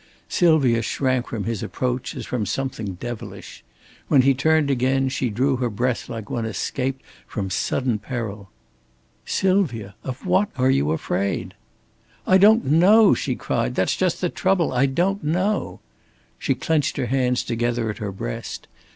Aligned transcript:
Sylvia 0.27 0.81
shrank 0.81 1.27
from 1.27 1.43
his 1.43 1.61
approach 1.61 2.15
as 2.15 2.25
from 2.25 2.43
something 2.43 2.95
devilish. 2.95 3.63
When 4.07 4.23
he 4.23 4.33
turned 4.33 4.71
again, 4.71 5.09
she 5.09 5.29
drew 5.29 5.57
her 5.57 5.69
breath 5.69 6.09
like 6.09 6.27
one 6.27 6.43
escaped 6.43 7.03
from 7.27 7.51
sudden 7.51 7.99
peril. 7.99 8.49
"Sylvia! 9.27 9.93
Of 10.03 10.25
what 10.25 10.49
are 10.57 10.71
you 10.71 10.89
afraid?" 10.89 11.53
"I 12.25 12.39
don't 12.39 12.65
know!" 12.65 13.13
she 13.13 13.35
cried. 13.35 13.75
"That's 13.75 13.95
just 13.95 14.21
the 14.21 14.29
trouble. 14.29 14.73
I 14.73 14.87
don't 14.87 15.23
know!" 15.23 15.81
She 16.39 16.55
clenched 16.55 16.97
her 16.97 17.05
hands 17.05 17.43
together 17.43 17.91
at 17.91 17.99
her 17.99 18.11
breast. 18.11 18.67